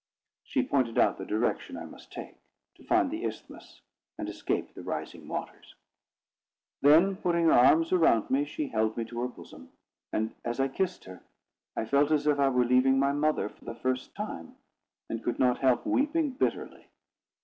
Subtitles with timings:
[0.41, 2.33] She pointed out the direction I must take,
[2.73, 3.81] to find the isthmus
[4.17, 5.75] and escape the rising waters.
[6.81, 9.71] Then putting her arms around me, she held me to her bosom;
[10.11, 11.21] and as I kissed her,
[11.77, 14.55] I felt as if I were leaving my mother for the first time,
[15.07, 16.87] and could not help weeping bitterly.